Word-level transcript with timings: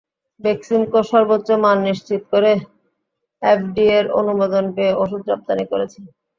বেক্সিমকো 0.39 0.99
সর্বোচ্চ 1.11 1.47
মান 1.63 1.77
নিশ্চিত 1.87 2.21
করে 2.31 2.51
এফডিএর 3.41 4.05
অনুমোদন 4.19 4.65
পেয়ে 4.75 4.93
ওষুধ 5.01 5.21
রপ্তানি 5.27 5.63
করছে। 5.71 5.99